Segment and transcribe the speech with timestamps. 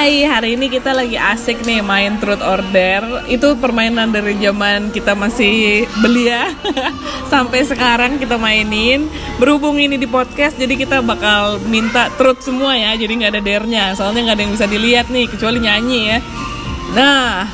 [0.00, 3.28] Hai, hari ini kita lagi asik nih main Truth Order.
[3.28, 6.56] Itu permainan dari zaman kita masih belia
[7.32, 9.12] sampai sekarang kita mainin.
[9.36, 12.96] Berhubung ini di podcast, jadi kita bakal minta truth semua ya.
[12.96, 16.18] Jadi nggak ada dernya, soalnya nggak ada yang bisa dilihat nih kecuali nyanyi ya.
[16.96, 17.44] Nah,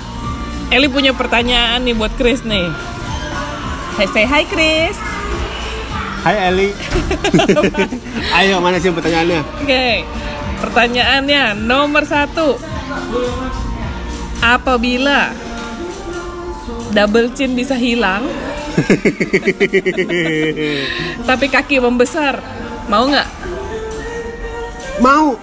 [0.70, 2.70] Eli punya pertanyaan nih buat Chris nih.
[3.98, 4.94] Hai, say hi Chris.
[6.22, 6.70] Hai Eli.
[8.38, 9.66] Ayo mana sih pertanyaannya?
[9.66, 10.06] Oke,
[10.60, 12.56] pertanyaannya nomor satu.
[14.40, 15.32] Apabila
[16.92, 18.28] double chin bisa hilang,
[21.28, 22.40] tapi kaki membesar,
[22.86, 23.28] mau nggak?
[25.00, 25.36] Mau.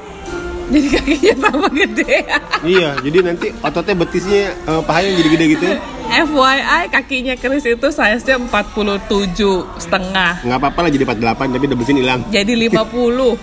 [0.64, 2.24] Jadi kakinya tambah gede.
[2.64, 5.68] Iya, jadi nanti ototnya betisnya eh, pahanya jadi gede gitu.
[6.14, 10.46] FYI kakinya Chris itu size-nya 47 setengah.
[10.46, 12.22] Nggak apa-apa lah jadi 48 tapi chin hilang.
[12.30, 12.78] Jadi 50.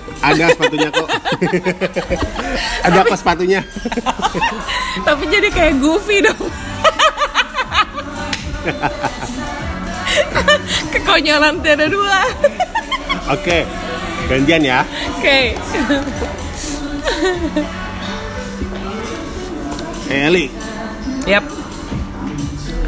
[0.30, 1.08] Ada sepatunya kok.
[2.86, 3.60] Ada apa sepatunya?
[5.06, 6.46] tapi jadi kayak goofy dong.
[10.94, 12.22] Kekonyolan tiada dua.
[13.34, 13.66] Oke.
[14.30, 14.86] Gantian ya.
[15.18, 15.58] Oke.
[20.10, 20.46] Eh Eli,
[21.26, 21.59] Yap.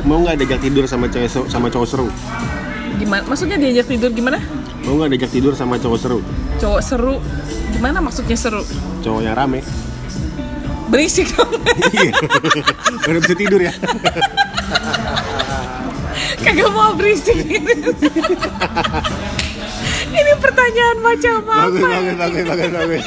[0.02, 2.08] Mau nggak diajak tidur sama cewek seru- sama cowok seru?
[2.96, 3.22] Gimana?
[3.24, 4.38] Maksudnya diajak tidur gimana?
[4.82, 6.18] Mau nggak diajak tidur sama cowok seru?
[6.58, 7.16] Cowok seru.
[7.70, 8.62] Gimana maksudnya seru?
[9.00, 9.62] Cowok yang rame.
[10.88, 11.48] Berisik dong.
[11.92, 12.12] Iya.
[13.02, 13.72] Baru bisa tidur ya.
[16.38, 17.38] Kagak mau berisik.
[20.12, 21.54] Ini pertanyaan macam apa?
[21.64, 23.04] bagus, bagus, bagus, bagus, bagus.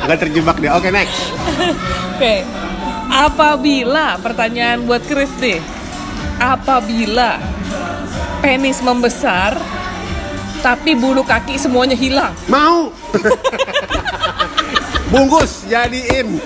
[0.00, 0.70] Nggak terjebak deh.
[0.72, 1.16] Oke, next.
[2.16, 2.34] Oke.
[3.12, 5.60] Apabila pertanyaan buat Chris deh.
[6.40, 7.38] Apabila
[8.42, 9.54] penis membesar
[10.62, 12.30] tapi bulu kaki semuanya hilang.
[12.46, 12.94] Mau.
[15.12, 16.40] Bungkus, jadiin.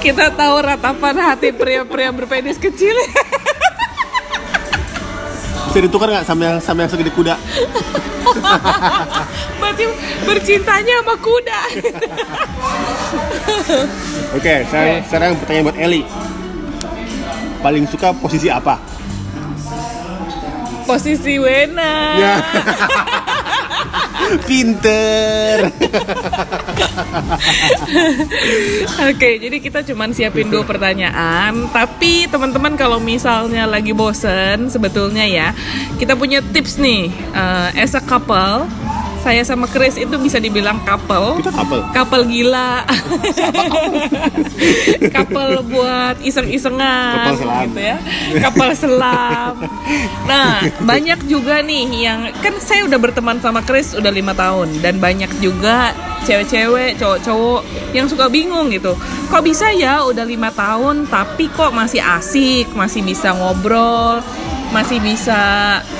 [0.00, 2.96] Kita tahu ratapan hati pria-pria berpenis kecil.
[5.68, 7.36] Bisa ditukar nggak sama yang sama yang segede kuda?
[9.60, 9.84] Berarti
[10.26, 11.60] bercintanya sama kuda.
[14.36, 15.04] Oke, sekarang, Oke.
[15.08, 16.02] sekarang pertanyaan buat Eli.
[17.62, 18.78] Paling suka posisi apa?
[20.86, 21.94] Posisi Wena.
[22.14, 22.34] Ya.
[24.46, 25.70] Pinter.
[29.10, 31.70] Oke, jadi kita cuman siapin dua pertanyaan.
[31.70, 35.54] Tapi teman-teman kalau misalnya lagi bosen, sebetulnya ya,
[35.96, 37.10] kita punya tips nih.
[37.12, 38.66] Eh, as a couple,
[39.26, 41.42] saya sama Chris itu bisa dibilang couple.
[41.42, 41.82] Kita couple.
[41.90, 42.86] Couple gila.
[45.18, 47.62] couple buat iseng-isengan Couple selam.
[47.66, 47.96] gitu ya.
[48.46, 49.52] Couple selam.
[50.30, 55.02] Nah, banyak juga nih yang kan saya udah berteman sama Chris udah lima tahun dan
[55.02, 55.90] banyak juga
[56.22, 57.60] cewek-cewek, cowok-cowok
[57.98, 58.94] yang suka bingung gitu.
[59.26, 64.22] Kok bisa ya udah lima tahun tapi kok masih asik, masih bisa ngobrol,
[64.76, 65.40] masih bisa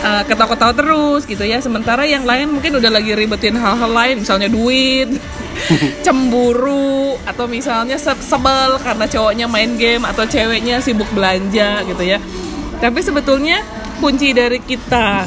[0.04, 1.64] uh, ketawa-ketawa terus gitu ya.
[1.64, 5.16] Sementara yang lain mungkin udah lagi ribetin hal-hal lain, misalnya duit,
[6.04, 12.20] cemburu, atau misalnya se- sebel karena cowoknya main game atau ceweknya sibuk belanja gitu ya.
[12.76, 13.64] Tapi sebetulnya
[13.96, 15.24] kunci dari kita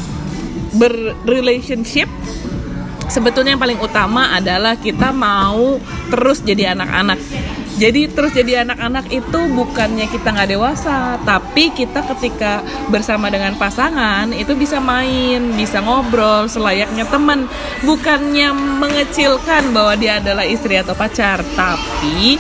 [0.77, 2.05] berrelationship
[3.09, 5.81] sebetulnya yang paling utama adalah kita mau
[6.13, 7.17] terus jadi anak-anak.
[7.79, 12.59] Jadi terus jadi anak-anak itu bukannya kita nggak dewasa, tapi kita ketika
[12.91, 17.47] bersama dengan pasangan itu bisa main, bisa ngobrol selayaknya teman,
[17.87, 18.51] bukannya
[18.83, 22.35] mengecilkan bahwa dia adalah istri atau pacar, tapi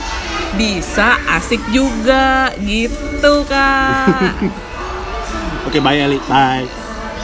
[0.59, 4.43] bisa asik juga gitu kak.
[5.71, 6.19] Oke, bye Eli.
[6.27, 6.78] Bye.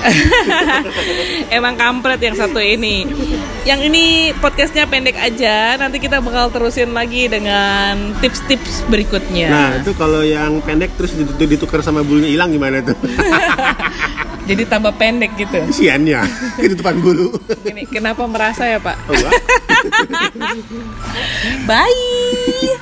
[1.58, 3.06] Emang kampret yang satu ini.
[3.66, 4.06] Yang ini
[4.38, 5.78] podcastnya pendek aja.
[5.78, 9.50] Nanti kita bakal terusin lagi dengan tips-tips berikutnya.
[9.50, 12.98] Nah, itu kalau yang pendek terus ditu- ditukar sama bulunya hilang gimana tuh?
[14.46, 15.58] Jadi tambah pendek gitu.
[15.58, 16.22] Kesiannya,
[16.62, 17.34] ketutupan bulu.
[17.66, 19.10] Ini kenapa merasa ya Pak?
[19.10, 19.34] Oh, enggak?
[21.66, 22.78] Bye.